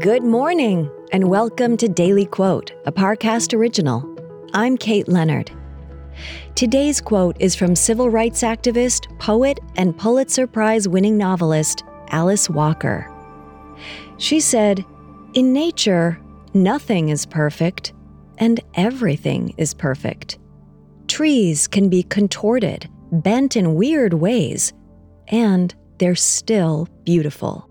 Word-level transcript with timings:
Good 0.00 0.22
morning, 0.22 0.90
and 1.12 1.28
welcome 1.28 1.76
to 1.76 1.86
Daily 1.86 2.24
Quote, 2.24 2.72
a 2.86 2.92
Parcast 2.92 3.52
original. 3.52 4.02
I'm 4.54 4.78
Kate 4.78 5.06
Leonard. 5.08 5.50
Today's 6.54 7.02
quote 7.02 7.36
is 7.38 7.54
from 7.54 7.76
civil 7.76 8.08
rights 8.08 8.40
activist, 8.40 9.18
poet, 9.18 9.60
and 9.76 9.98
Pulitzer 9.98 10.46
Prize 10.46 10.88
winning 10.88 11.18
novelist 11.18 11.84
Alice 12.08 12.48
Walker. 12.48 13.12
She 14.16 14.40
said, 14.40 14.86
In 15.34 15.52
nature, 15.52 16.18
nothing 16.54 17.10
is 17.10 17.26
perfect, 17.26 17.92
and 18.38 18.58
everything 18.76 19.52
is 19.58 19.74
perfect. 19.74 20.38
Trees 21.08 21.68
can 21.68 21.90
be 21.90 22.04
contorted, 22.04 22.88
bent 23.12 23.54
in 23.54 23.74
weird 23.74 24.14
ways, 24.14 24.72
and 25.28 25.74
they're 25.98 26.14
still 26.14 26.88
beautiful. 27.04 27.69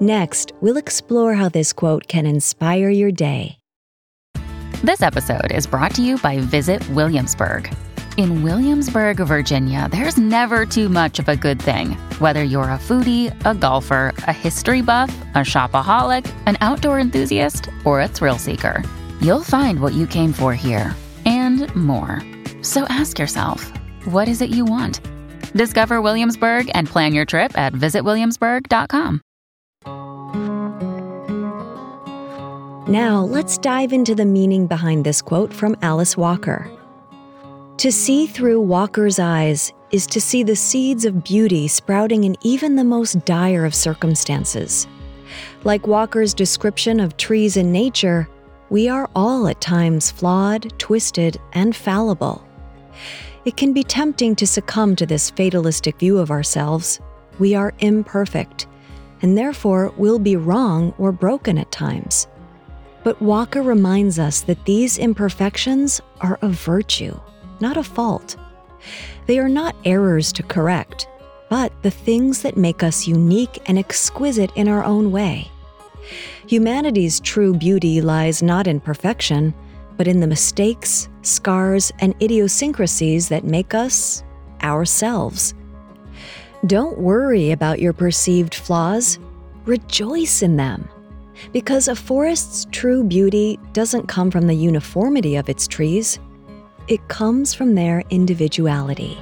Next, 0.00 0.52
we'll 0.60 0.76
explore 0.76 1.34
how 1.34 1.48
this 1.48 1.72
quote 1.72 2.08
can 2.08 2.26
inspire 2.26 2.90
your 2.90 3.12
day. 3.12 3.58
This 4.82 5.00
episode 5.00 5.50
is 5.50 5.66
brought 5.66 5.94
to 5.94 6.02
you 6.02 6.18
by 6.18 6.40
Visit 6.40 6.86
Williamsburg. 6.90 7.74
In 8.16 8.42
Williamsburg, 8.42 9.16
Virginia, 9.16 9.88
there's 9.90 10.18
never 10.18 10.66
too 10.66 10.88
much 10.88 11.18
of 11.18 11.28
a 11.28 11.36
good 11.36 11.60
thing. 11.60 11.92
Whether 12.20 12.44
you're 12.44 12.64
a 12.64 12.78
foodie, 12.78 13.32
a 13.46 13.54
golfer, 13.54 14.12
a 14.28 14.32
history 14.32 14.82
buff, 14.82 15.10
a 15.34 15.38
shopaholic, 15.38 16.30
an 16.46 16.58
outdoor 16.60 17.00
enthusiast, 17.00 17.70
or 17.84 18.02
a 18.02 18.08
thrill 18.08 18.38
seeker, 18.38 18.82
you'll 19.20 19.42
find 19.42 19.80
what 19.80 19.94
you 19.94 20.06
came 20.06 20.32
for 20.32 20.54
here 20.54 20.94
and 21.24 21.74
more. 21.74 22.22
So 22.62 22.84
ask 22.84 23.18
yourself, 23.18 23.72
what 24.04 24.28
is 24.28 24.42
it 24.42 24.50
you 24.50 24.64
want? 24.64 25.00
Discover 25.54 26.02
Williamsburg 26.02 26.70
and 26.74 26.86
plan 26.86 27.14
your 27.14 27.24
trip 27.24 27.56
at 27.56 27.72
visitwilliamsburg.com. 27.72 29.23
Now, 32.86 33.22
let's 33.22 33.56
dive 33.56 33.94
into 33.94 34.14
the 34.14 34.26
meaning 34.26 34.66
behind 34.66 35.06
this 35.06 35.22
quote 35.22 35.54
from 35.54 35.74
Alice 35.80 36.18
Walker. 36.18 36.70
To 37.78 37.90
see 37.90 38.26
through 38.26 38.60
Walker's 38.60 39.18
eyes 39.18 39.72
is 39.90 40.06
to 40.08 40.20
see 40.20 40.42
the 40.42 40.54
seeds 40.54 41.06
of 41.06 41.24
beauty 41.24 41.66
sprouting 41.66 42.24
in 42.24 42.36
even 42.42 42.76
the 42.76 42.84
most 42.84 43.24
dire 43.24 43.64
of 43.64 43.74
circumstances. 43.74 44.86
Like 45.64 45.86
Walker's 45.86 46.34
description 46.34 47.00
of 47.00 47.16
trees 47.16 47.56
in 47.56 47.72
nature, 47.72 48.28
we 48.68 48.86
are 48.90 49.08
all 49.16 49.48
at 49.48 49.62
times 49.62 50.10
flawed, 50.10 50.78
twisted, 50.78 51.38
and 51.54 51.74
fallible. 51.74 52.46
It 53.46 53.56
can 53.56 53.72
be 53.72 53.82
tempting 53.82 54.36
to 54.36 54.46
succumb 54.46 54.94
to 54.96 55.06
this 55.06 55.30
fatalistic 55.30 55.98
view 55.98 56.18
of 56.18 56.30
ourselves. 56.30 57.00
We 57.38 57.54
are 57.54 57.72
imperfect, 57.78 58.66
and 59.22 59.38
therefore 59.38 59.94
will 59.96 60.18
be 60.18 60.36
wrong 60.36 60.92
or 60.98 61.12
broken 61.12 61.56
at 61.56 61.72
times. 61.72 62.26
But 63.04 63.20
Walker 63.20 63.62
reminds 63.62 64.18
us 64.18 64.40
that 64.42 64.64
these 64.64 64.98
imperfections 64.98 66.00
are 66.22 66.38
a 66.40 66.48
virtue, 66.48 67.20
not 67.60 67.76
a 67.76 67.82
fault. 67.82 68.36
They 69.26 69.38
are 69.38 69.48
not 69.48 69.76
errors 69.84 70.32
to 70.32 70.42
correct, 70.42 71.06
but 71.50 71.72
the 71.82 71.90
things 71.90 72.42
that 72.42 72.56
make 72.56 72.82
us 72.82 73.06
unique 73.06 73.62
and 73.66 73.78
exquisite 73.78 74.50
in 74.56 74.68
our 74.68 74.82
own 74.82 75.12
way. 75.12 75.50
Humanity's 76.46 77.20
true 77.20 77.54
beauty 77.54 78.00
lies 78.00 78.42
not 78.42 78.66
in 78.66 78.80
perfection, 78.80 79.54
but 79.96 80.08
in 80.08 80.20
the 80.20 80.26
mistakes, 80.26 81.08
scars, 81.22 81.92
and 82.00 82.14
idiosyncrasies 82.22 83.28
that 83.28 83.44
make 83.44 83.74
us 83.74 84.24
ourselves. 84.62 85.54
Don't 86.66 86.98
worry 86.98 87.50
about 87.50 87.80
your 87.80 87.92
perceived 87.92 88.54
flaws, 88.54 89.18
rejoice 89.66 90.42
in 90.42 90.56
them. 90.56 90.88
Because 91.52 91.88
a 91.88 91.96
forest's 91.96 92.66
true 92.72 93.04
beauty 93.04 93.58
doesn't 93.72 94.08
come 94.08 94.30
from 94.30 94.46
the 94.46 94.54
uniformity 94.54 95.36
of 95.36 95.48
its 95.48 95.66
trees, 95.66 96.18
it 96.88 97.08
comes 97.08 97.54
from 97.54 97.74
their 97.74 98.02
individuality. 98.10 99.18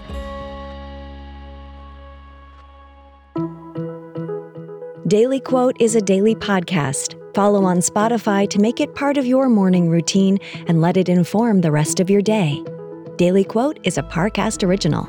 Daily 5.07 5.41
Quote 5.41 5.77
is 5.79 5.95
a 5.95 6.01
daily 6.01 6.35
podcast. 6.35 7.19
Follow 7.35 7.65
on 7.65 7.79
Spotify 7.79 8.49
to 8.49 8.59
make 8.59 8.81
it 8.81 8.95
part 8.95 9.17
of 9.17 9.27
your 9.27 9.49
morning 9.49 9.89
routine 9.89 10.39
and 10.67 10.81
let 10.81 10.97
it 10.97 11.09
inform 11.09 11.61
the 11.61 11.71
rest 11.71 12.01
of 12.01 12.09
your 12.09 12.23
day. 12.23 12.65
Daily 13.17 13.45
Quote 13.45 13.79
is 13.85 13.99
a 13.99 14.03
Parcast 14.03 14.67
original. 14.67 15.09